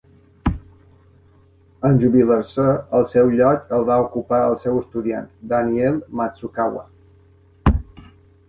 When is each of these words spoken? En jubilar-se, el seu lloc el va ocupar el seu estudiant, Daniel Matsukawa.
En 1.89 1.99
jubilar-se, 2.03 2.65
el 2.99 3.05
seu 3.11 3.29
lloc 3.41 3.69
el 3.79 3.85
va 3.91 3.99
ocupar 4.07 4.41
el 4.47 4.57
seu 4.65 4.81
estudiant, 4.81 5.31
Daniel 5.53 6.01
Matsukawa. 6.23 6.87